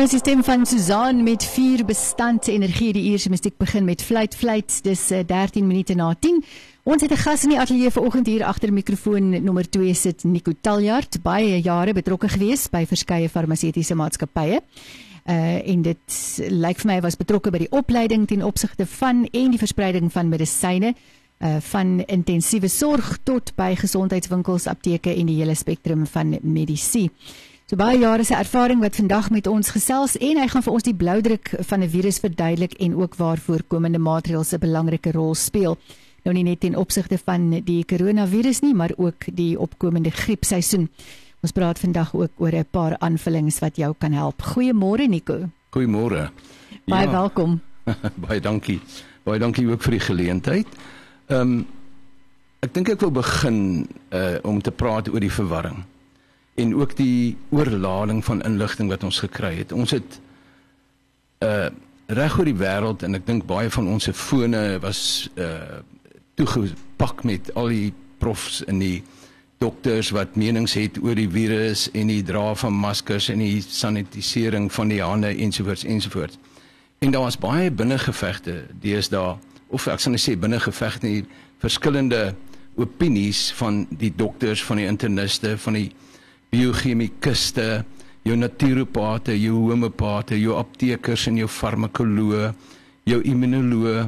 [0.00, 4.00] Nou is die stem van Susan met vier bestand energie die eerste musiek begin met
[4.00, 6.38] fluit fluit dis uh, 13 minute na 10.
[6.88, 10.52] Ons het 'n gas in die ateljee vanoggend hier agter mikrofoon nommer 2 sit Nico
[10.60, 14.62] Taljard baie jare betrokke gewees by verskeie farmaseutiese maatskappye.
[15.28, 19.50] Uh en dit lyk vir my was betrokke by die opleiding ten opsigte van en
[19.50, 20.94] die verspreiding van medisyne
[21.44, 27.10] uh van intensiewe sorg tot by gesondheidswinkels, apteke en die hele spektrum van medisyne.
[27.70, 30.84] So baie jare se ervaring wat vandag met ons gesels en hy gaan vir ons
[30.88, 35.78] die bloudruk van 'n virus verduidelik en ook waarvoor komende maatreëls 'n belangrike rol speel.
[36.24, 40.88] Nou nie net ten opsigte van die koronavirus nie, maar ook die opkomende griepseisoen.
[41.42, 44.42] Ons praat vandag ook oor 'n paar aanvullings wat jou kan help.
[44.42, 45.48] Goeiemôre Nico.
[45.70, 46.30] Goeiemôre.
[46.86, 47.10] Baie ja.
[47.10, 47.60] welkom.
[48.26, 48.80] baie dankie.
[49.22, 50.66] Baie dankie ook vir die geleentheid.
[51.26, 51.66] Ehm um,
[52.60, 55.84] ek dink ek wil begin uh om te praat oor die verwarring
[56.60, 59.72] en ook die oorlading van inligting wat ons gekry het.
[59.72, 60.20] Ons het
[61.44, 61.70] uh
[62.10, 65.78] reg oor die wêreld en ek dink baie van ons se fone was uh
[66.34, 69.02] toegepak met al die profs en die
[69.60, 74.70] dokters wat menings het oor die virus en die dra van maskers en die sanitisering
[74.72, 76.38] van die hande ensovoorts ensovoorts.
[76.98, 79.36] En daar was baie binnengevegte deesdae
[79.68, 81.24] of ek sal net sê binnengevegte nie
[81.62, 82.34] verskillende
[82.80, 85.90] opinies van die dokters, van die interniste, van die
[86.50, 87.84] biochemikuste,
[88.26, 92.50] jou natuuropate, jou homeopate, jou aptekers en jou farmakoloë,
[93.08, 93.98] jou immunoloë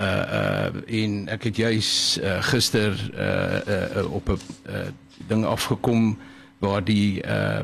[0.00, 1.90] uh uh in ek het juis
[2.22, 3.58] uh, gister uh,
[4.00, 4.38] uh op 'n
[4.72, 4.86] uh,
[5.28, 6.16] ding afgekom
[6.58, 7.60] waar die uh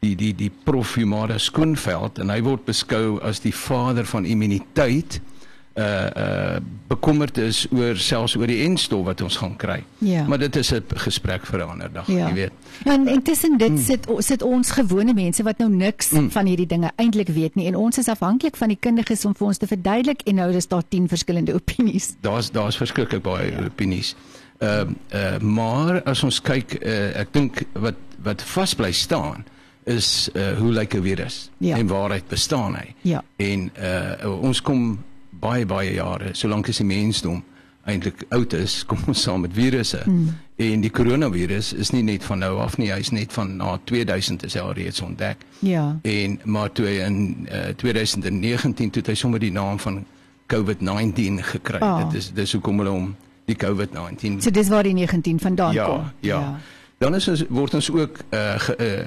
[0.00, 5.20] die die die prof Humada Skoonveld en hy word beskou as die vader van immuniteit
[5.20, 5.37] uh
[5.78, 6.56] uh
[6.88, 9.82] bekommerd is oor selfs oor die enstof wat ons gaan kry.
[10.00, 10.22] Ja.
[10.26, 12.28] Maar dit is 'n gesprek vir 'n ander dag, ja.
[12.28, 12.52] jy weet.
[12.84, 13.78] En intussen dit mm.
[13.78, 16.30] sit sit ons gewone mense wat nou niks mm.
[16.30, 19.46] van hierdie dinge eintlik weet nie en ons is afhanklik van die kundiges om vir
[19.46, 22.14] ons te verduidelik en nou is daar 10 verskillende opinies.
[22.20, 23.64] Daar's daar's verskriklik baie ja.
[23.64, 24.16] opinies.
[24.58, 29.44] Ehm uh, uh, maar as ons kyk uh, ek dink wat wat vas bly staan
[29.84, 31.76] is uh, hoe lyk 'n virus ja.
[31.76, 32.94] en waaruit bestaan hy?
[33.02, 33.24] Ja.
[33.36, 34.98] En uh, ons kom
[35.40, 37.42] baie baie jare, solank as die mensdom
[37.88, 40.02] eintlik oud is, kom ons saam met virusse.
[40.04, 40.36] Mm.
[40.58, 44.44] En die koronavirus is nie net van nou af nie, hy's net van na 2000
[44.48, 45.44] is hy al reeds ontdek.
[45.62, 45.84] Ja.
[46.02, 50.02] En maar toe in uh, 2019 toe het hy sommer die naam van
[50.50, 51.80] COVID-19 gekry.
[51.84, 52.02] Oh.
[52.02, 53.14] Dit is dis hoekom hulle hom
[53.48, 54.42] die COVID-19.
[54.44, 56.10] So dis waar die 19 vandaan ja, kom.
[56.26, 56.40] Ja.
[56.40, 56.58] Ja.
[56.98, 59.06] Dan is ons word ons ook 'n uh, eh, uh,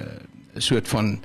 [0.56, 1.19] soort van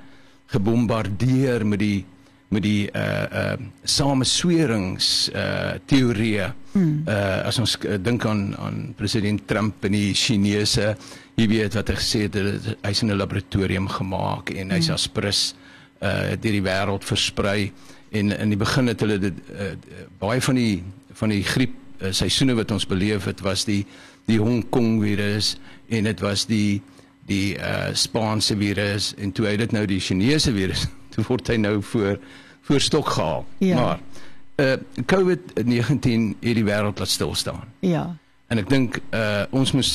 [0.46, 2.04] gebombardeer met die
[2.48, 6.52] met die uh uh sameswerings uh teorieë.
[6.72, 7.02] Hmm.
[7.08, 10.94] Uh as ons uh, dink aan aan president Trump en die Chinese,
[11.34, 12.38] jy weet wat hy gesê het,
[12.84, 14.94] hy's in 'n laboratorium gemaak en hy's hmm.
[14.94, 15.42] as prins
[16.02, 17.72] uh deur die wêreld versprei
[18.12, 19.72] en in die begin het hulle dit uh,
[20.20, 20.82] baie van die
[21.16, 23.84] van die griep uh, seisoene wat ons beleef het was die
[24.26, 25.56] die Hong Kong virus
[25.88, 26.82] en dit was die
[27.26, 31.58] die uh Spaanse virus en toe hy dit nou die Chinese virus toe word hy
[31.62, 32.20] nou voor
[32.66, 33.44] voor stok gehaal.
[33.62, 33.74] Ja.
[33.80, 33.98] Maar
[34.56, 34.72] uh
[35.12, 37.68] COVID-19 het die wêreld laat stil staan.
[37.84, 38.16] Ja.
[38.46, 39.90] En ek dink uh ons moet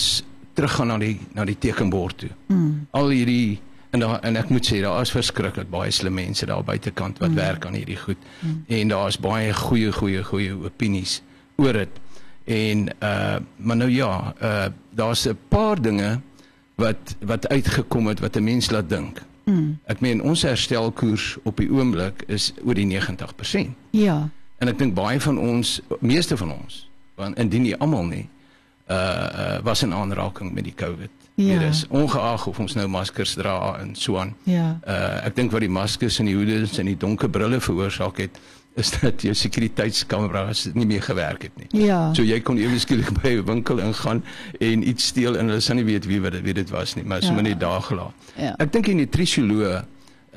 [0.53, 2.29] teruggaan na die na die tekenbord toe.
[2.47, 2.87] Mm.
[2.91, 3.59] Al hierdie
[3.91, 7.33] en daar en ek moet sê daar is verskriklik baie slim mense daar buitekant wat
[7.33, 7.39] mm.
[7.41, 8.29] werk aan hierdie goed.
[8.39, 8.63] Mm.
[8.67, 11.19] En daar is baie goeie goeie goeie opinies
[11.57, 11.99] oor dit.
[12.45, 16.19] En uh maar nou ja, uh daar's 'n paar dinge
[16.75, 19.21] wat wat uitgekom het wat 'n mens laat dink.
[19.43, 19.79] Mm.
[19.85, 23.73] Ek meen ons herstelkoers op die oomblik is oor die 90%.
[23.97, 24.29] Ja.
[24.61, 26.83] En ek dink baie van ons, meeste van ons,
[27.17, 28.27] want indien nie almal nie,
[28.91, 31.09] uh uh was in aanraking met die COVID.
[31.35, 31.59] Ja.
[31.59, 34.35] Dit is ongeag of ons nou maskers dra en so aan.
[34.43, 34.79] Ja.
[34.87, 38.39] Uh ek dink wat die maskers en die hoede en die donker brille veroorsaak het,
[38.79, 41.85] is dat jou sekuriteitskameras nie meer gewerk het nie.
[41.85, 42.13] Ja.
[42.15, 44.23] So jy kon ewe skielik by 'n winkel ingaan
[44.59, 47.03] en iets steel en hulle sou nie weet wie wat dit wie dit was nie,
[47.03, 47.41] maar so ja.
[47.41, 48.13] net daar gelaat.
[48.35, 48.55] Ja.
[48.57, 49.83] Ek dink die nutrisioloog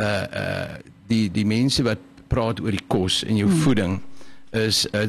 [0.00, 0.67] uh uh
[1.06, 1.99] die die mense wat
[2.29, 3.61] praat oor die kos en jou hmm.
[3.61, 4.00] voeding
[4.50, 5.03] is uh,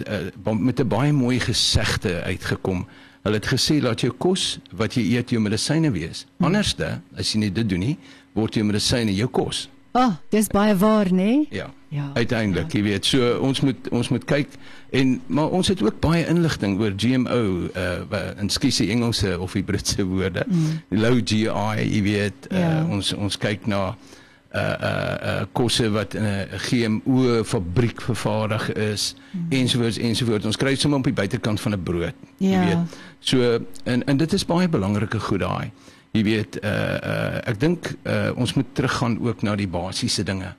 [0.45, 2.85] uh met 'n baie mooi gesegde uitgekom.
[3.23, 6.25] Hulle het gesê laat jou kos wat jy eet jou medisyne wees.
[6.37, 6.45] Hmm.
[6.45, 7.97] Anderste, as jy nie dit doen nie,
[8.33, 9.69] word jou medisyne jou kos.
[9.95, 11.45] Ah, oh, dis baie waar, né?
[11.49, 11.69] Ja.
[11.87, 12.09] Ja.
[12.13, 12.79] Uiteindelik, ja.
[12.79, 14.57] jy weet, so ons moet ons moet kyk
[14.91, 19.63] en maar ons het ook baie inligting oor GMO uh in skusie Engelse of die
[19.63, 20.43] Britse woorde.
[20.47, 20.81] Mm.
[20.99, 21.47] Low GI,
[21.85, 22.83] jy weet, uh, ja.
[22.91, 29.15] ons ons kyk na uh uh uh kosse wat in 'n GMO fabriek vervaardig is
[29.31, 29.47] mm.
[29.61, 30.45] ensovoorts ensovoorts.
[30.51, 32.49] Ons kry sommer op die buitekant van 'n brood, ja.
[32.51, 32.99] jy weet.
[33.19, 35.71] So en en dit is baie belangrike goed daai
[36.15, 36.69] jy weet uh
[37.11, 40.53] uh ek dink uh ons moet teruggaan ook na die basiese dinge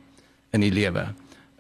[0.53, 1.07] in die lewe.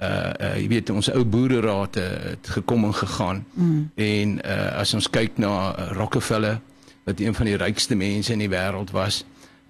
[0.00, 3.44] Uh uh jy weet ons ou boereraad het gekom en gegaan.
[3.54, 3.90] Mm.
[3.94, 5.52] En uh as ons kyk na
[5.96, 6.60] Rockefeller
[7.06, 9.22] wat een van die rykste mense in die wêreld was,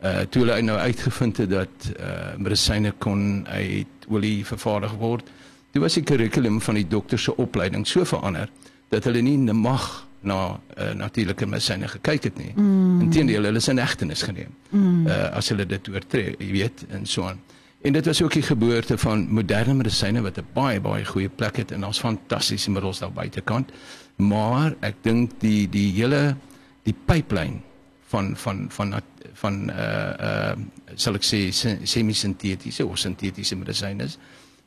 [0.03, 5.31] uh toe hulle nou uitgevind het dat uh medisyne kon uit olie vervaardig word,
[5.73, 8.51] toe was die kurrikulum van die dokter se opleiding so verander
[8.89, 12.53] dat hulle nie mag na uh, natuurlike medisyne gekyk het nie.
[12.55, 13.01] Mm.
[13.07, 14.55] Inteendeel, hulle is in hegtenis geneem.
[14.71, 15.07] Mm.
[15.07, 17.41] Uh as hulle dit oortree, jy weet, en so aan.
[17.87, 21.57] En dit was ook die geboorte van moderne medisyne wat 'n baie baie goeie plek
[21.57, 23.71] het en ons fantastiese middels daar buitekant.
[24.17, 26.37] Maar ek dink die die hele
[26.83, 27.61] die pipeline
[28.07, 29.03] van van van van,
[29.33, 30.55] van uh uh
[30.95, 31.51] sal ek sê
[31.83, 34.09] semi-sintetiese of sintetiese medisyne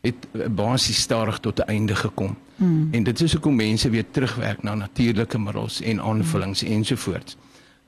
[0.01, 2.37] het basies stadig tot 'n einde gekom.
[2.55, 2.87] Hmm.
[2.91, 6.71] En dit is hoekom mense weer terugwerk na natuurlike middels en aanvullings hmm.
[6.71, 7.37] ensovoorts.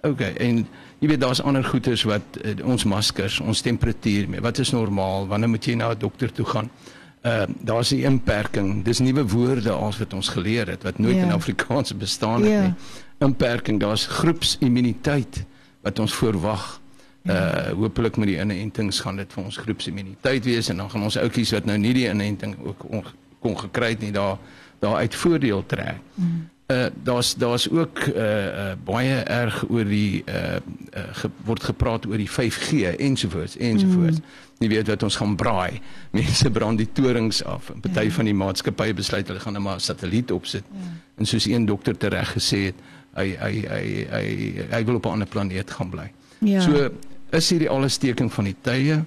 [0.01, 0.67] OK, en
[0.99, 5.27] jy weet daar's ander goeters wat uh, ons maskers, ons temperatuur, wat is normaal?
[5.27, 6.69] Wanneer moet jy na 'n dokter toe gaan?
[7.21, 8.83] Uh daar's 'n inperking.
[8.83, 11.23] Dis nuwe woorde als wat ons geleer het wat nooit yeah.
[11.23, 11.35] in ja.
[11.35, 12.63] Afrikaans bestaan het yeah.
[12.63, 12.73] nie.
[13.17, 15.45] Inperking, daar's groepsimmuniteit
[15.81, 16.80] wat ons verwag.
[17.23, 17.73] Uh ja.
[17.77, 21.51] hopelik met die inentings gaan dit vir ons groepsimmuniteit wees en dan gaan ons ouetjies
[21.51, 24.37] wat nou nie die inenting ook kon gekry het nie daar
[24.81, 26.01] daar uit voordeel trek.
[26.15, 26.49] Mm.
[26.71, 32.05] Uh daar's daar's ook uh, uh baie erg oor die uh, uh ge, word gepraat
[32.07, 34.17] oor die 5G ensovoorts ensovoorts.
[34.17, 34.23] Mm.
[34.59, 35.81] Jy weet wat ons gaan braai.
[36.17, 37.69] Mense brand die torings af.
[37.69, 38.11] 'n Party ja.
[38.11, 40.63] van die maatskappye besluit hulle gaan net maar 'n satelliet opsit.
[40.71, 40.89] Ja.
[41.17, 42.75] En soos een dokter tereg gesê het,
[43.13, 44.25] hy hy hy hy
[44.71, 46.11] hy wil op 'n ander planeet gaan bly.
[46.39, 46.61] Ja.
[46.61, 46.89] So
[47.31, 49.01] is hierdie alles teken van die tye.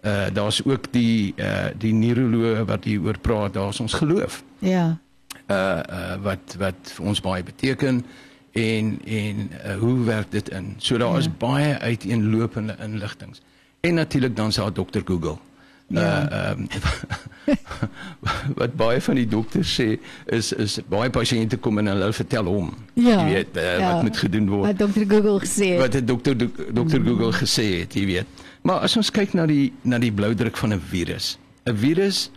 [0.00, 4.42] Uh daar's ook die uh die neuroloog wat hier oor praat, daar's ons geloof.
[4.58, 4.98] Ja.
[5.46, 8.04] Uh uh wat wat vir ons baie beteken
[8.52, 10.74] en en uh, hoe werk dit in?
[10.78, 11.18] So daar ja.
[11.18, 13.40] is baie uiteenlopende inligtings.
[13.80, 15.38] En natuurlik dan se haar dokter Google.
[15.90, 16.30] Ja.
[16.30, 16.66] Uh ehm
[18.60, 19.96] wat baie van die dokters sê
[20.26, 22.68] is is baie pasiënte kom en hulle vertel hom.
[22.94, 23.16] Ja.
[23.24, 23.92] Jy weet uh, ja.
[23.94, 24.66] wat moet gedoen word.
[24.68, 25.80] Wat dokter Google gesê het.
[25.82, 26.36] Wat het dokter
[26.80, 28.44] dokter Google gesê het, jy weet.
[28.62, 31.38] Maar as ons kyk na die na die bloudruk van 'n virus.
[31.66, 32.30] 'n Virus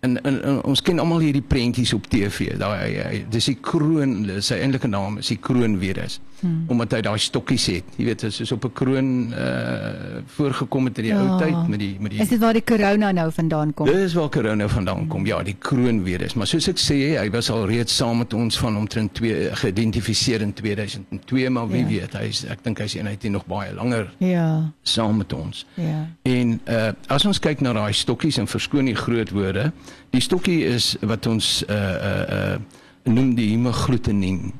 [0.00, 2.54] en, en, en ons ken almal hierdie prentjies op TV.
[2.58, 6.64] Daai dis die kroon, sy eintlike naam is die kroonvirus hmm.
[6.68, 7.96] omdat hy daai stokkies het.
[7.96, 11.20] Jy weet, soos op 'n kroon uh voorgekom het in die ja.
[11.20, 13.86] ou tyd met die met die Is dit waar die corona nou vandaan kom?
[13.86, 15.26] Dit is waar corona vandaan kom.
[15.26, 16.34] Ja, die kroonvirus.
[16.34, 20.40] Maar soos ek sê, hy was al reeds saam met ons van omtrent 2 geïdentifiseer
[20.40, 21.88] in 2002, maar wie ja.
[21.88, 24.12] weet, hy is ek dink hy's eenheid nog baie langer.
[24.18, 24.72] Ja.
[24.82, 25.66] saam met ons.
[25.74, 26.08] Ja.
[26.22, 29.70] En uh as ons kyk na daai stokkies en verskoon die groot woorde,
[30.10, 32.56] die stokkie is wat ons uh uh uh
[33.04, 34.52] noem die hemagglutinin.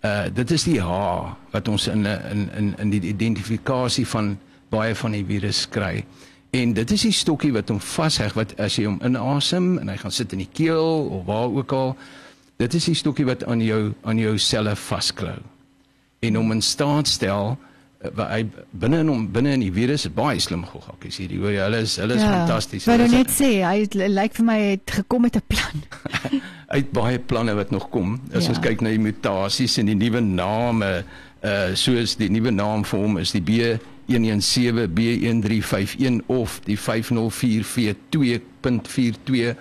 [0.00, 0.92] Uh dit is die H
[1.52, 4.38] wat ons in in in in die identifikasie van
[4.70, 6.04] baie van die virus kry.
[6.50, 9.96] En dit is die stokkie wat hom vasheg wat as jy hom inasem en hy
[10.00, 11.92] gaan sit in die keel of waar ook al,
[12.56, 15.36] dit is die stokkie wat aan jou aan jou selle vasklou.
[16.20, 17.58] En hom in staat stel
[18.00, 21.60] hy binne in hom binne in die virus is baie slim goggies hierdie hoor jy
[21.66, 22.86] hulle is hulle is ja, fantasties.
[22.88, 25.76] Maar net sê hy lyk vir my het gekom met 'n plan.
[26.76, 28.20] uit baie planne wat nog kom.
[28.32, 28.48] As ja.
[28.54, 31.04] ons kyk na die mutasies en die nuwe name,
[31.44, 39.56] uh soos die nuwe naam vir hom is die B117 B1351 of die 504V2.42.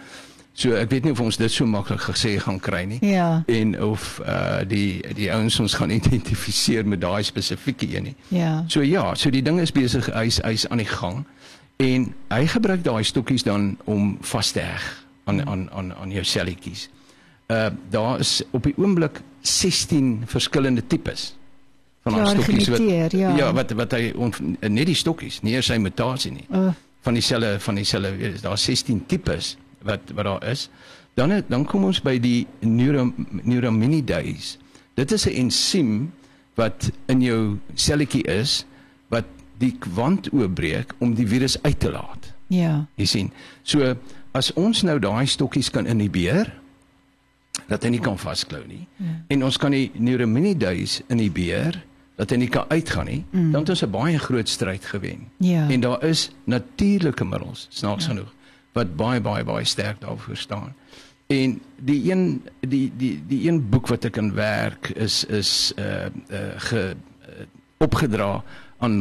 [0.60, 3.00] So ek weet nie of ons dit so maklik gesê gaan kry nie.
[3.06, 3.44] Ja.
[3.48, 8.16] En of uh die die ouens ons gaan identifiseer met daai spesifieke een nie.
[8.28, 8.66] Ja.
[8.68, 11.24] So ja, so die ding is besig hy's hy's aan die gang
[11.80, 14.88] en hy gebruik daai stokkies dan om vas te heg
[15.32, 16.90] aan aan aan aan jou selletjies
[17.48, 21.36] uh daar is op die oomblik 16 verskillende tipes
[22.04, 23.36] van ja, stokkies wat ja.
[23.38, 26.68] ja wat wat hy on, net die stokkies nie sy mutasie nie uh.
[27.08, 30.70] van dieselfde van dieselfde daar 16 tipes wat wat daar is
[31.14, 34.58] dan dan kom ons by die neuraminidase
[34.94, 36.12] dit is 'n ensiem
[36.56, 38.66] wat in jou selletjie is
[39.08, 39.26] wat
[39.58, 43.32] die kwant oopbreek om die virus uit te laat ja jy sien
[43.64, 43.96] so
[44.32, 46.60] as ons nou daai stokkies kan inhibeer
[47.70, 48.86] dat hy nie kan vasklou nie.
[48.98, 49.16] Ja.
[49.36, 51.80] En ons kan die neuraminidase inhibeer
[52.20, 53.22] dat hy nie kan uitgaan nie.
[53.32, 53.52] Mm.
[53.54, 55.30] Dan het ons 'n baie groot stryd gewen.
[55.38, 55.70] Ja.
[55.70, 58.10] En daar is natuurlike middels, snaaks ja.
[58.12, 58.34] genoeg,
[58.74, 60.76] wat baie baie baie sterk daarvoor staan.
[61.28, 66.10] En die een die die die een boek wat ek in werk is is uh
[66.30, 67.46] uh ge uh,
[67.78, 68.44] opgedra
[68.80, 68.98] aan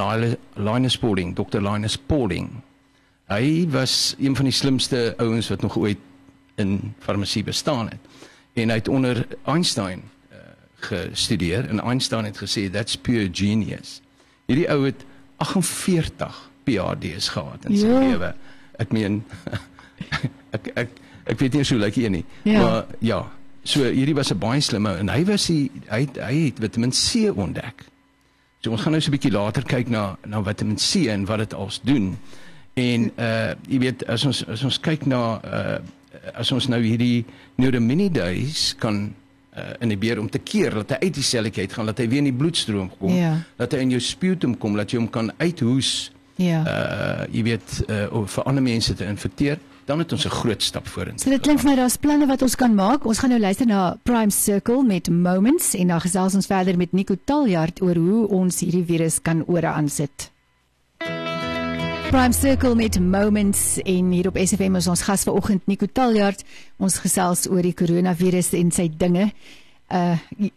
[0.55, 1.61] Linus Pauling, Dr.
[1.61, 2.51] Linus Pauling.
[3.27, 5.99] Hy was een van die slimste ouens wat nog ooit
[6.55, 8.01] in farmasie bestaan het
[8.59, 10.39] en hy het onder Einstein uh,
[10.89, 14.01] gestudeer en Einstein het gesê that's pure genius.
[14.51, 15.05] Hierdie ou het
[15.37, 18.01] 48 PhD's gehad in sy ja.
[18.03, 18.33] lewe.
[18.79, 19.23] Ek meen
[20.57, 20.89] ek ek
[21.29, 22.25] ek weet nie hoe lyk hy nie.
[22.49, 22.61] Ja.
[22.63, 23.21] Maar ja,
[23.65, 27.29] so hierdie was 'n baie slimme en hy was die hy hy het Vitamiin C
[27.35, 27.85] ontdek.
[28.63, 31.39] So ons gaan nou so 'n bietjie later kyk na na Vitamiin C en wat
[31.39, 32.17] dit als doen.
[32.75, 35.79] En uh jy weet as ons as ons kyk na uh
[36.35, 37.25] as ons nou hierdie
[37.57, 39.15] neuraminidase kan
[39.57, 42.19] uh, inhibeer om te keer dat hy uit die selletjie uit gaan, dat hy weer
[42.23, 43.39] in die bloedstroom kom, Ja.
[43.57, 46.63] dat hy in jou sputum kom, dat jy hom kan uithoes Ja.
[46.63, 50.63] uh jy weet uh om vir ander mense te infekteer, dan het ons 'n groot
[50.63, 51.25] stap vorentoe.
[51.25, 53.05] So dit klink vir my daar's planne wat ons kan maak.
[53.05, 56.93] Ons gaan nou luister na Prime Circle met Moments en dan gesels ons verder met
[56.93, 60.31] Nico Taljard oor hoe ons hierdie virus kan ore aansit.
[62.11, 66.45] Prime Circle met Moments en hier op SFM is ons gas vanoggend Nico Taljard.
[66.77, 69.33] Ons gesels oor die koronavirus en sy dinge.
[69.93, 70.17] Uh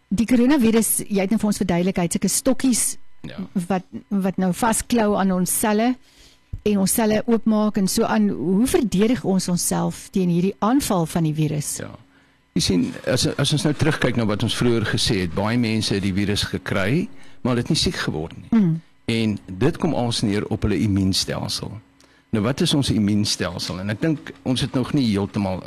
[0.09, 3.37] die koronavirus, jy het net vir ons verduidelikheid, sulke stokkies Ja.
[3.67, 5.91] wat wat nou vasklou aan ons selle
[6.65, 11.27] en ons selle oopmaak en so aan hoe verdedig ons onsself teen hierdie aanval van
[11.29, 11.75] die virus?
[11.83, 11.91] Ja.
[12.57, 15.93] Jy sien as as ons nou terugkyk na wat ons vroeër gesê het, baie mense
[15.95, 17.07] het die virus gekry,
[17.41, 18.49] maar hulle het nie siek geword nie.
[18.51, 18.73] Mm.
[19.11, 21.71] En dit kom als neer op hulle immuunstelsel.
[22.31, 23.79] Nou wat is ons immuunstelsel?
[23.83, 25.63] En ek dink ons het nog nie heeltemal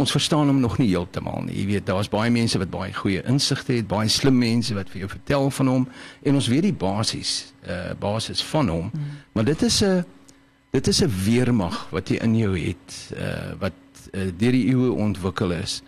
[0.00, 1.56] ons verstaan hom nog nie heeltemal nie.
[1.60, 5.00] Jy weet, daar's baie mense wat baie goeie insigte het, baie slim mense wat vir
[5.04, 5.84] jou vertel van hom
[6.22, 8.90] en ons weet die basies, uh basis van hom.
[8.92, 9.20] Mm.
[9.32, 10.04] Maar dit is 'n
[10.72, 13.72] dit is 'n weermag wat jy in jou het, uh wat
[14.12, 15.82] uh, deur die eeue ontwikkel is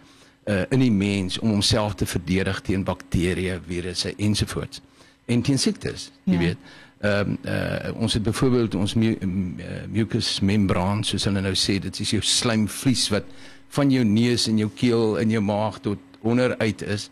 [0.47, 4.81] uh in die mens om homself te verdedig teen bakterieë, virusse ensovoorts.
[5.27, 6.39] En teen siektes, jy Ja.
[6.39, 6.57] weet.
[7.01, 11.79] Ehm um, uh ons het byvoorbeeld ons mu uh, mucus membraan soos hulle nou sê,
[11.81, 13.25] dit is jou slijmvlies wat
[13.73, 17.09] van jou neus en jou keel en jou maag tot onderuit is.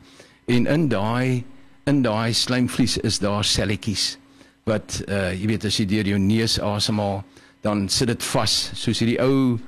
[0.51, 1.45] En in daai
[1.89, 4.17] in daai slijmvlies is daar selletjies
[4.69, 7.25] wat uh jy weet as jy deur jou neus asemhaal,
[7.65, 9.59] dan sit dit vas soos hierdie ou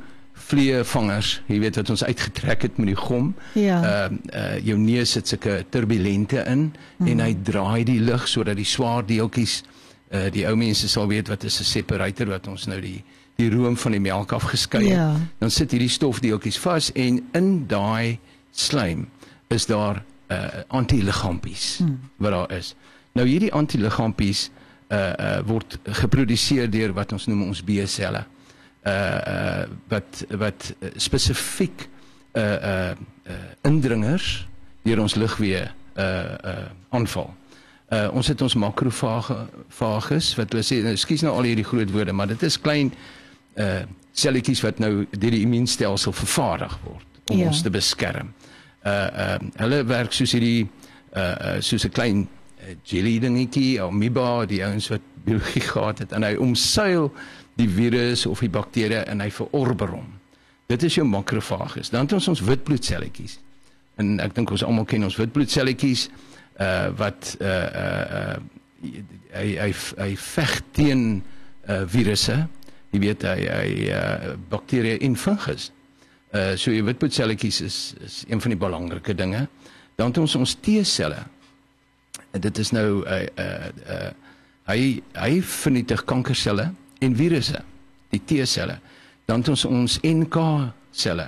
[0.53, 3.33] vleevangers, jy weet wat ons uitgetrek het met die gom.
[3.59, 3.81] Ja.
[3.81, 6.69] Ehm uh, uh jou neus sit sulke turbulente in
[6.99, 7.09] mm.
[7.09, 9.82] en hy draai die lug sodat die swaar deeltjies uh
[10.13, 13.05] die ou mense sal weet wat is 'n separator wat ons nou die
[13.41, 14.99] die room van die melk afgeskei het.
[14.99, 15.17] Ja.
[15.39, 18.19] Dan sit hierdie stofdeeltjies vas en in daai
[18.51, 19.09] slijm
[19.49, 20.03] is daar
[20.33, 21.99] uh antiliggaampies hmm.
[22.17, 22.75] wat daar is.
[23.13, 24.51] Nou hierdie antiliggaampies
[24.93, 28.25] uh uh word geproduseer deur wat ons noem ons B-selle.
[28.87, 31.89] Uh uh wat wat uh, spesifiek
[32.37, 32.91] uh uh,
[33.29, 34.47] uh indringers
[34.83, 35.67] deur ons ligweë
[35.97, 36.57] uh uh
[36.91, 37.33] aanval.
[37.93, 39.35] Uh ons het ons makrofage
[39.69, 42.93] vagus wat hulle sê nou skuis nou al hierdie groot woorde, maar dit is klein
[43.61, 43.83] uh
[44.13, 47.47] selletjies wat nou deur die immuunstelsel vervaardig word om Ja.
[47.49, 48.33] ons te beskerm.
[48.85, 50.67] Uh uh hulle werk soos hierdie
[51.17, 56.13] uh, uh soos 'n klein uh, jelly dingetjie, amoeba, die ouens wat biologie gehad het
[56.13, 57.13] en hy omseil
[57.57, 60.07] die virus of die bakterie en hy verorber hom.
[60.69, 61.91] Dit is jou makrofages.
[61.91, 63.39] Dan het ons ons witbloedselletjies.
[63.97, 66.09] En ek dink ons almal ken ons witbloedselletjies
[66.63, 67.53] uh wat uh
[67.83, 68.37] uh,
[69.33, 71.05] hy hy hy veg teen
[71.69, 72.37] uh virusse.
[72.93, 75.71] Jy weet hy hy uh bakterieë en fungus.
[76.33, 79.47] Uh so jou witbloedselletjies is is een van die belangrike dinge.
[79.97, 81.25] Dan het ons ons T-selle.
[82.33, 84.11] Dit is nou uh uh, uh
[84.71, 86.71] hy hy vernietig kankerselle
[87.03, 87.59] en virusse,
[88.15, 88.79] die T-selle.
[89.27, 90.39] Dan het ons ons NK
[90.95, 91.27] selle,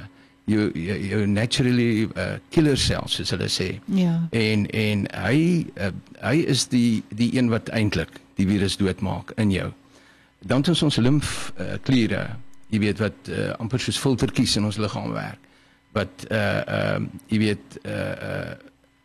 [0.50, 3.70] jou jou, jou naturally uh, killer cells soos hulle sê.
[3.96, 4.16] Ja.
[4.36, 5.38] En en hy
[5.80, 9.70] uh, hy is die die een wat eintlik die virus doodmaak in jou.
[10.44, 14.80] Dan het ons ons limfkliere, uh, jy weet wat uh, amper soos filtertjies in ons
[14.80, 15.40] liggaam werk.
[15.94, 18.54] Wat uh ehm uh, jy weet uh uh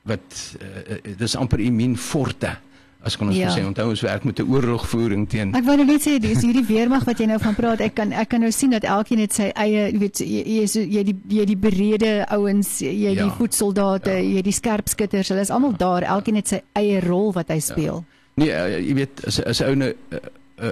[0.09, 2.55] wat uh, uh, dis amper immuunforte
[3.03, 3.47] as kon ons Ja.
[3.47, 3.55] ja.
[3.55, 6.65] sê onthou ons werk met 'n oorlogvoering teen Ek wou nou net sê dis hierdie
[6.65, 7.79] weermag wat jy nou van praat.
[7.79, 10.65] Ek kan ek kan nou sien dat elkeen het sy eie, jy weet jy jy
[10.89, 13.29] jy die jy die berede ouens, jy die Ja.
[13.29, 14.19] voetsoldate, Ja.
[14.35, 15.27] jy die skerpskutters.
[15.29, 16.01] Hulle is almal daar.
[16.03, 18.03] Elkeen het sy eie rol wat hy speel.
[18.35, 19.93] Nee, uh, jy weet as as ou nou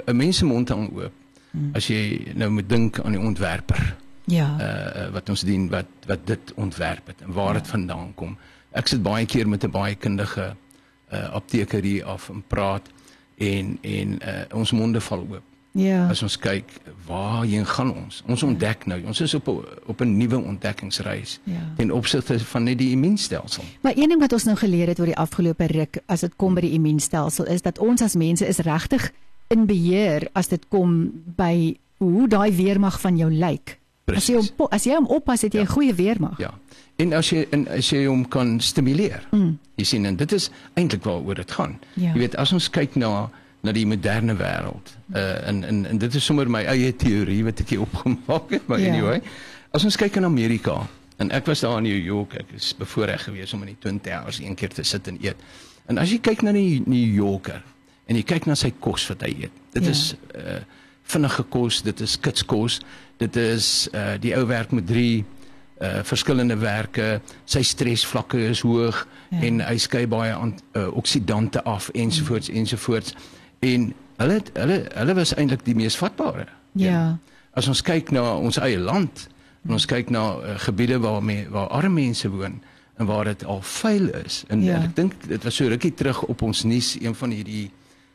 [0.07, 1.11] 'n mens se mond hang oop.
[1.51, 1.71] Hmm.
[1.73, 3.95] As jy nou moet dink aan die ontwerper.
[4.25, 4.57] Ja.
[4.59, 7.71] uh wat ons dien wat wat dit ontwerp het en waar dit ja.
[7.71, 8.37] vandaan kom.
[8.71, 10.55] Ek sit baie keer met 'n baie kundige
[11.13, 12.89] uh apteker hier af en praat
[13.37, 15.41] en en uh ons monde val oop.
[15.77, 16.07] Ja.
[16.09, 16.65] As ons kyk
[17.05, 18.23] waarheen gaan ons?
[18.25, 21.73] Ons ontdek nou, ons is op 'n op 'n nuwe ontdekkingsreis Ja.
[21.77, 23.63] ten opsigte van net die immuunstelsel.
[23.81, 26.53] Maar een ding wat ons nou geleer het oor die afgelope ruk as dit kom
[26.53, 29.11] by die immuunstelsel is dat ons as mense is regtig
[29.47, 33.77] in beheer as dit kom by hoe daai weermag van jou lyk.
[34.15, 35.71] As jy hom as jy hom oppas het jy 'n Ja.
[35.73, 36.37] goeie weermag.
[36.39, 36.53] Ja.
[36.95, 39.27] En as jy en as jy hom kan stimuleer.
[39.31, 39.59] Mm.
[39.75, 41.79] Jy sien en dit is eintlik waaroor dit gaan.
[41.95, 42.13] Ja.
[42.13, 43.29] Jy weet as ons kyk na
[43.63, 44.95] na die moderne wêreld.
[45.13, 48.67] Uh en en en dit is sommer my eie teorie wat ek hier opgemaak het,
[48.67, 48.93] maar Ja.
[48.93, 49.21] anyway.
[49.73, 50.87] As ons kyk in Amerika
[51.17, 53.99] en ek was daar in New York, ek is bevoorreg geweest om in die Twin
[54.01, 55.35] Towers een keer te sit en eet.
[55.87, 57.61] En as jy kyk na die New Yorker
[58.07, 59.51] en jy kyk na sy kos wat hy eet.
[59.73, 59.89] Dit ja.
[59.89, 60.59] is uh
[61.07, 62.81] vinnige kos, dit is kitskos.
[63.17, 65.25] Dit is uh die ou werk met drie
[65.81, 67.21] uh verskillende werke.
[67.45, 69.37] Sy stresvlakke is hoog Ja.
[69.37, 69.43] ja.
[69.47, 73.13] en hy skei baie aan uh, oksidante af ensovoorts ensovoorts.
[73.59, 76.45] En hulle hulle hulle was eintlik die mees vatbare.
[76.79, 77.17] Ja.
[77.53, 79.27] As ons kyk na ons eie land
[79.67, 82.61] en ons kyk na uh, gebiede waar me, waar arme mense woon
[82.97, 84.43] en waar dit al vuil is.
[84.47, 84.75] En, Ja.
[84.79, 87.67] en ek dink dit was so rukkie terug op ons nuus een van hierdie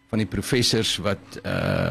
[0.09, 1.91] van die professors wat uh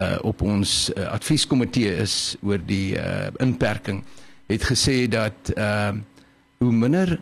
[0.00, 4.04] uh op ons uh, advieskomitee is oor die uh inperking
[4.50, 5.92] het gesê dat uh
[6.60, 7.18] hoe minder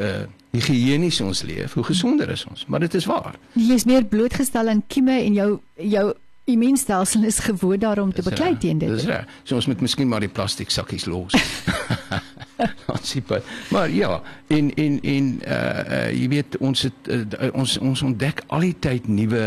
[0.00, 0.24] uh,
[0.56, 2.64] higiënies ons leef, hoe gesonder is ons.
[2.66, 3.36] Maar dit is waar.
[3.52, 6.06] Jy is meer blootgestel aan kieme en jou jou
[6.48, 8.88] immuunstelsel is gewoond daarom te beklei teen dit.
[8.88, 9.28] Dis reg.
[9.44, 11.36] So ons moet miskien maar die plastiek sakkies los.
[12.92, 17.50] Ons sien maar, maar ja, en en en uh, uh jy weet ons het uh,
[17.52, 19.44] ons ons ontdek al die tyd nuwe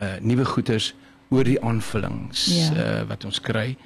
[0.00, 0.94] uh nuwe goeders
[1.30, 2.70] oor die aanvullings Ja.
[2.74, 3.76] uh wat ons kry.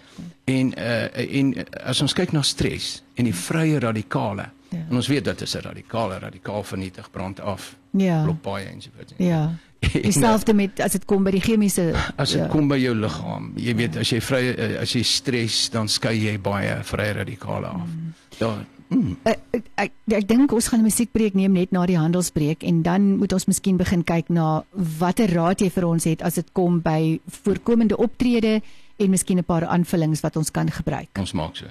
[0.45, 4.49] En uh en as ons kyk na stres en die vrye radikale.
[4.71, 4.79] Ja.
[4.91, 7.77] En ons weet dat is 'n radikale radikaal vernietig brand af.
[7.91, 8.23] Ja.
[8.23, 9.13] Blok baie ensovoorts.
[9.17, 9.53] Ja.
[9.85, 12.45] En, uh, Dieselfde met as dit kom by die chemiese As dit ja.
[12.45, 12.51] ja.
[12.51, 16.17] kom by jou liggaam, jy weet as jy vry eh, as jy stres, dan skei
[16.25, 17.87] jy baie vrye radikale af.
[17.87, 18.15] Mm.
[18.39, 21.99] Daar mm, Ek ek, ek, ek dink ons gaan 'n musiekbreek neem net na die
[21.99, 24.65] handelsbreek en dan moet ons miskien begin kyk na
[24.99, 28.63] watter raad jy vir ons het as dit kom by voorkomende optrede
[28.97, 31.09] en miskien 'n paar aanvullings wat ons kan gebruik.
[31.19, 31.67] ons maak so.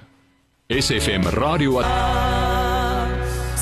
[0.68, 1.82] SFM Radio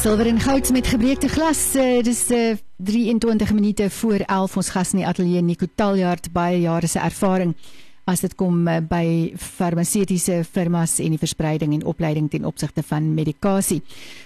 [0.02, 1.76] Silwer en goud met gebreekte glas.
[1.76, 6.60] Uh, dis uh, 23 minute voor 11 ons gas in die ateljee Nico Taljaard baie
[6.60, 7.54] jare se ervaring
[8.04, 13.14] as dit kom uh, by farmaseutiese firmas en die verspreiding en opleiding ten opsigte van
[13.14, 13.82] medikasie.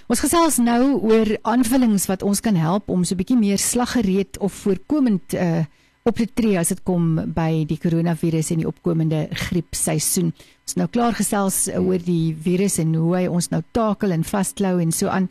[0.09, 4.37] Ons gesels nou oor aanvullings wat ons kan help om so 'n bietjie meer slaggereed
[4.39, 5.65] of voorkomend uh,
[6.03, 10.33] op te tree as dit kom by die koronavirus en die opkomende griepseisoen.
[10.65, 14.23] Ons nou klaar gesels uh, oor die virus en hoe hy ons nou takel en
[14.23, 15.29] vasklou en so aan.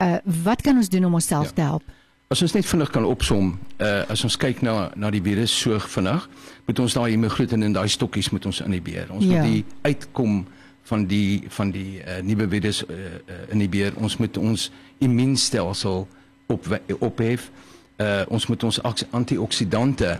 [0.00, 1.52] Uh wat kan ons doen om onsself Ja.
[1.52, 1.82] te help?
[2.28, 5.78] As ons net vinnig kan opsom, uh as ons kyk na na die virus so
[5.78, 6.24] vinnig,
[6.66, 9.12] moet ons daai hemoglobin en daai stokkies moet ons inhibeer.
[9.14, 9.42] Ons Ja.
[9.42, 10.46] moet die uitkom
[10.82, 13.92] van die van die uh, nuwe virus uh, uh, inhibeer.
[13.96, 16.08] Ons moet ons immuunstelsel
[16.46, 16.66] op
[16.98, 17.50] ophef.
[17.96, 20.18] Uh ons moet ons antioksidante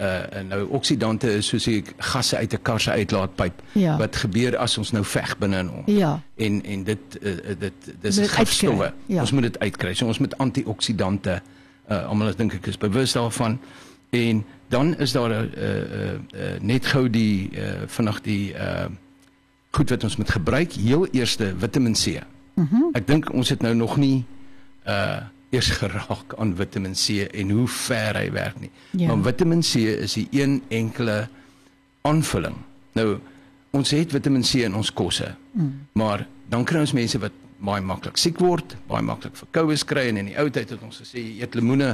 [0.00, 3.96] uh en nou oksidante is soos ek gasse uit 'n kar se uitlaatpyp Ja.
[3.98, 6.20] wat gebeur as ons nou veg binne in ons Ja.
[6.36, 8.92] en en dit uh, dit dis gifstowwe.
[9.06, 9.20] ja.
[9.20, 9.94] Ons moet dit uitkry.
[9.94, 11.42] So ons moet antioksidante
[11.90, 13.58] uh almal is dink ek is bewus daarvan.
[14.10, 18.86] En dan is daar 'n uh, uh, uh, net gou die uh vinnig die uh
[19.70, 20.72] goed wat ons moet gebruik.
[20.72, 22.22] Heel eerste Vitamiin C.
[22.54, 24.24] Mm Ek dink ons het nou nog nie
[24.86, 25.16] uh
[25.50, 28.70] eers geraak aan Vitamiin C en hoe ver hy werk nie.
[28.90, 29.10] Ja.
[29.10, 31.28] Maar Vitamiin C is die een enkele
[32.02, 32.56] aanvulling.
[32.98, 33.18] Nou
[33.70, 35.34] ons het Vitamiin C in ons kosse.
[35.52, 35.86] Mm.
[35.92, 40.22] Maar dan kry ons mense wat baie maklik siek word, baie maklik verkoues kry en
[40.22, 41.92] in die ou tyd het ons gesê eet lemoene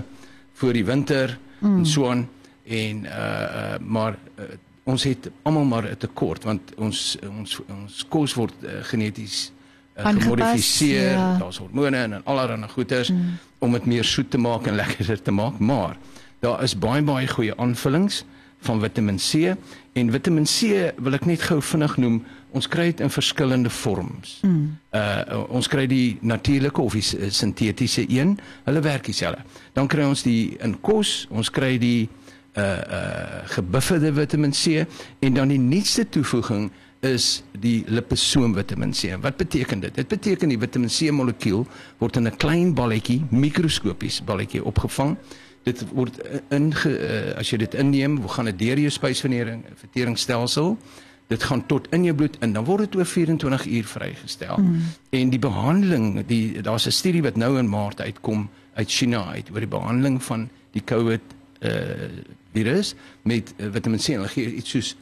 [0.61, 1.81] voor die winter mm.
[1.81, 2.29] en so aan
[2.67, 4.47] en uh, uh maar uh,
[4.87, 9.51] ons het almal maar 'n tekort want ons ons ons kos word uh, geneties
[9.97, 11.11] uh, Aangepas, gemodifiseer.
[11.11, 11.39] ja.
[11.39, 13.39] Daar's hormone en allerlei goeters mm.
[13.59, 15.97] om dit meer soet te maak en lekkerder te maak, maar
[16.41, 18.25] daar is baie baie goeie aanvullings
[18.67, 19.55] van Vitamiin C
[19.93, 22.19] en Vitamiin C wil ek net gou vinnig noem.
[22.57, 24.39] Ons kry dit in verskillende vorms.
[24.47, 24.77] Mm.
[24.97, 28.39] Uh ons kry die natuurlike of die sintetiese een.
[28.65, 29.45] Hulle werk dieselfde.
[29.77, 32.09] Dan kry ons die in kos, ons kry die
[32.57, 34.87] uh uh gebufferde Vitamiin C
[35.21, 36.71] en dan die nuutste toevoeging
[37.05, 39.17] is die liposoom Vitamiin C.
[39.21, 39.95] Wat beteken dit?
[39.95, 41.67] Dit beteken die Vitamiin C molekuul
[41.99, 45.17] word in 'n klein balletjie, mikroskopies balletjie opgevang.
[45.63, 50.79] Dit word in uh, as jy dit inneem, hoe gaan dit deur jou spysvertering verteringsstelsel?
[51.27, 54.57] Dit gaan tot in jou bloed in, dan word dit oor 24 uur vrygestel.
[54.57, 54.83] Mm.
[55.11, 59.51] En die behandeling, die daar's 'n studie wat nou in Maart uitkom uit China uit
[59.51, 61.21] oor die behandeling van die COVID
[61.61, 62.09] uh
[62.57, 64.07] virus met uh, Vitamiin C.
[64.07, 64.97] Hulle gee iets soos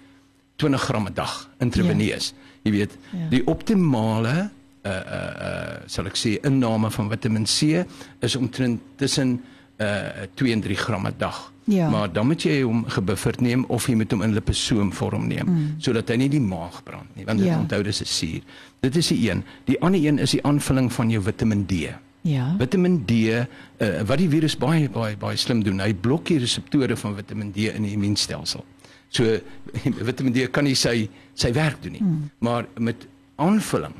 [0.56, 2.34] 20 gram 'n dag intraveneus.
[2.36, 2.42] Ja.
[2.62, 3.28] Jy weet, Ja.
[3.28, 4.50] die optimale
[4.84, 7.84] uh uh uh sal ek sê inname van Vitamiin C
[8.20, 9.40] is omtrent tussen
[9.80, 11.52] uh 2 en 3 gram 'n dag.
[11.64, 11.88] Ja.
[11.88, 15.46] Maar dan moet jy hom gebufferd neem of jy moet hom in liposoom vorm neem
[15.48, 15.74] mm.
[15.78, 17.58] sodat hy nie die maag brand nie want dit ja.
[17.58, 18.42] onthou dis 'n suur.
[18.80, 19.44] Dit is die een.
[19.64, 21.88] Die ander een is die aanvulling van jou Vitamiin D.
[22.20, 22.54] Ja.
[22.58, 23.44] Vitamiin D, uh,
[24.06, 27.56] wat die virus baie baie baie slim doen, hy blok die reseptore van Vitamiin D
[27.56, 28.64] in die immuunstelsel.
[29.14, 29.38] So
[30.08, 32.02] Vitamiin D kan nie sy sy werk doen nie.
[32.02, 32.30] Hmm.
[32.38, 33.06] Maar met
[33.42, 33.94] aanvulling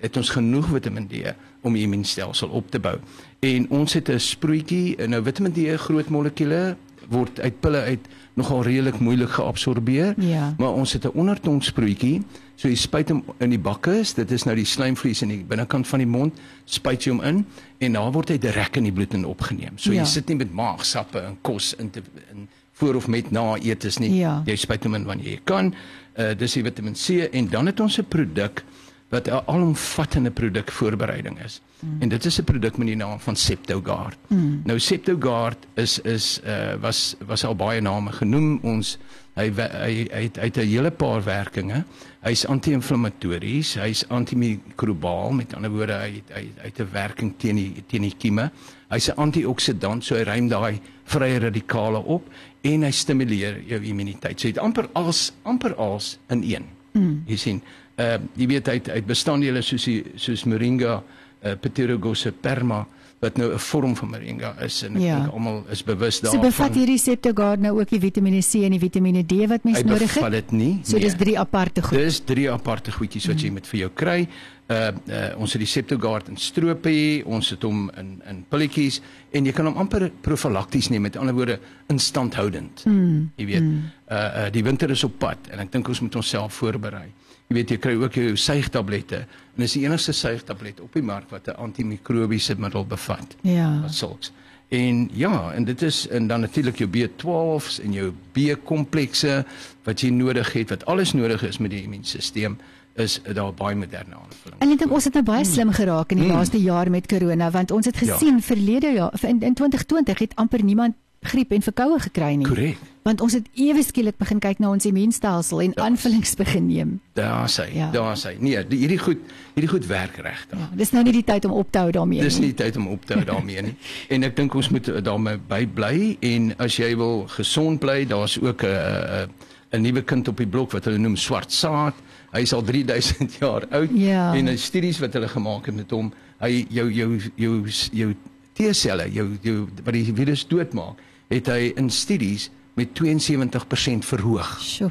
[0.00, 1.34] het ons genoeg Vitamiin D
[1.66, 2.96] om die immuunstelsel op te bou.
[3.44, 6.76] En ons het 'n sproetjie, nou Vitamiin D groot molekules
[7.10, 8.06] word uit pille uit
[8.38, 10.14] nogal redelik moeilik geabsorbeer.
[10.22, 10.54] Ja.
[10.58, 12.22] Maar ons het 'n onderton sproetjie.
[12.54, 15.86] So jy spuit hom in die bakkes, dit is nou die slijmvlies in die binnekant
[15.86, 17.46] van die mond, spuit jy hom in
[17.78, 19.72] en daar word hy direk in die bloed in opgeneem.
[19.78, 20.00] So Ja.
[20.02, 22.02] jy sit nie met maagsappe en kos in te
[22.32, 22.48] in
[22.80, 24.14] voor of met na eetes nie.
[24.22, 24.40] Ja.
[24.48, 25.74] Jy spuit hom in wanneer jy kan.
[26.18, 28.64] Uh dis die Vitamiin C en dan het ons 'n produk
[29.10, 31.60] wat 'n alomvattende produk voorbereiding is.
[31.80, 32.02] Mm.
[32.02, 34.18] En dit is 'n produk met die naam van Septogard.
[34.28, 34.60] Mm.
[34.64, 38.58] Nou Septogard is is uh was was al baie name genoem.
[38.62, 38.98] Ons
[39.34, 41.84] hy hy hy het, hy het 'n hele paar werkinge.
[42.20, 47.56] Hy's anti-inflammatories, hy's antimikrobaal, met ander woorde hy het, hy hy het 'n werking teen
[47.56, 48.50] die teen die kieme.
[48.90, 52.28] Hy's 'n antioksidant, so hy ruim daai vrye radikale op
[52.62, 54.38] en hy stimuleer jou immuniteit.
[54.38, 56.66] So jy het amper als amper als in een.
[56.92, 57.22] Mm.
[57.26, 57.62] Jy sien,
[57.96, 61.02] uh jy weet hy het, hy het bestanddele soos die soos moringa,
[61.42, 62.86] uh Pterogosa perma
[63.20, 65.20] wat nou 'n vorm van moringa is en ek Ja.
[65.20, 66.40] dink almal is bewus So daarvan.
[66.40, 69.84] bevat hierdie Septogard nou ook die Vitamiene C en die Vitamiene D wat mens hy
[69.84, 70.32] nodig bevat het.
[70.32, 70.80] dit nie.
[70.82, 71.98] So dis drie aparte goed.
[71.98, 74.28] Dis drie aparte goedjies wat jy met vir jou kry.
[74.70, 74.76] Uh,
[75.08, 79.52] uh ons het die Septogard in strope, ons het hom in in pilletjies en jy
[79.52, 82.84] kan hom amper profylakties neem met ander woorde instandhoudend.
[82.86, 83.30] Mm.
[83.36, 83.82] Jy weet, mm.
[84.10, 87.12] uh, uh die winter is op pad en ek dink ons moet onsself voorberei.
[87.50, 91.30] Jy weet jy kry ook jou suigtablette en dis die enigste suigtablet op die mark
[91.34, 93.80] wat 'n antimikrobiese middel bevat Ja.
[93.82, 94.30] wat sulks.
[94.68, 99.44] En ja, en dit is en dan natuurlik jou B12s en jou B-komplekse
[99.84, 102.56] wat jy nodig het wat alles nodig is met die immuunstelsel
[102.94, 104.58] is daar baie moderne aanvullings.
[104.60, 106.32] En ek dink ons het nou baie slim geraak in die Mm.
[106.32, 108.12] laaste jaar met corona want ons het Ja.
[108.14, 112.46] gesien verlede jaar in, in 2020 het amper niemand griep en verkoue gekry nie.
[112.48, 112.78] Korrek.
[113.04, 116.94] Want ons het ewe skielik begin kyk na ons immuunstelsel en aanvullings begin neem.
[117.16, 117.90] Daar sê, Ja.
[117.92, 118.38] daar sê.
[118.40, 119.18] Nee, die, hierdie goed,
[119.54, 120.58] hierdie goed werk regtig.
[120.58, 122.46] Ja, dis nou nie die tyd om op te hou daarmee Dis nie.
[122.46, 123.74] nie tyd om op te hou daarmee nie.
[124.08, 128.38] En ek dink ons moet daarmee by bly en as jy wil gesond bly, daar's
[128.40, 129.28] ook 'n 'n
[129.76, 131.94] 'n nuwe kind op die blok wat hulle noem swart saad.
[132.32, 134.34] Hy's al 3000 jaar oud Ja.
[134.34, 138.14] en 'n studies wat hulle gemaak het met hom, hy jou jou jou jou
[138.54, 140.96] T-selle, jou jou wat die virus doodmaak,
[141.30, 144.56] het hy in studies met 72% verhoog.
[144.62, 144.90] Sjoe.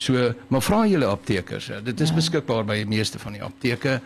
[0.00, 1.82] So, maar vra julle aptekers, hè.
[1.84, 2.16] dit is ja.
[2.16, 3.98] beskikbaar by die meeste van die apteke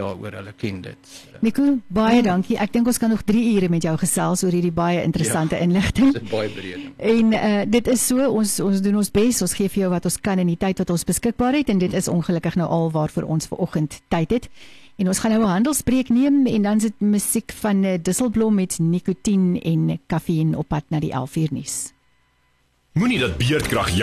[0.00, 1.10] daaroor hulle ken dit.
[1.44, 2.56] Nico, baie dankie.
[2.60, 5.66] Ek dink ons kan nog 3 ure met jou gesels oor hierdie baie interessante ja.
[5.66, 6.14] inligting.
[6.14, 6.86] Dit is baie breed.
[6.96, 10.08] En uh, dit is so ons ons doen ons bes ons gee vir jou wat
[10.08, 12.90] ons kan in die tyd wat ons beskikbaar het en dit is ongelukkig nou al
[12.94, 14.48] waarvoor ons ver oggend tyd het.
[15.00, 18.78] En ons gaan nou 'n handelspreek neem en dan sit musiek van uh, Disselblom met
[18.78, 21.92] nikotien en kaffiein op pad na die 11uur nuus.
[22.92, 23.98] Moenie dat beerdkrag jou